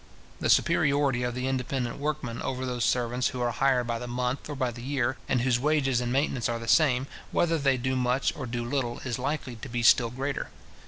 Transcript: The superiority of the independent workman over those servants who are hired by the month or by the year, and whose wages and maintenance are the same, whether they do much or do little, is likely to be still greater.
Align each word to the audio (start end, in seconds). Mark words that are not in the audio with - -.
The 0.39 0.49
superiority 0.49 1.21
of 1.21 1.35
the 1.35 1.47
independent 1.47 1.99
workman 1.99 2.41
over 2.41 2.65
those 2.65 2.83
servants 2.83 3.27
who 3.27 3.41
are 3.41 3.51
hired 3.51 3.85
by 3.85 3.99
the 3.99 4.07
month 4.07 4.49
or 4.49 4.55
by 4.55 4.71
the 4.71 4.81
year, 4.81 5.17
and 5.29 5.41
whose 5.41 5.59
wages 5.59 6.01
and 6.01 6.11
maintenance 6.11 6.49
are 6.49 6.57
the 6.57 6.67
same, 6.67 7.05
whether 7.31 7.59
they 7.59 7.77
do 7.77 7.95
much 7.95 8.35
or 8.35 8.47
do 8.47 8.65
little, 8.65 8.97
is 9.05 9.19
likely 9.19 9.57
to 9.57 9.69
be 9.69 9.83
still 9.83 10.09
greater. 10.09 10.49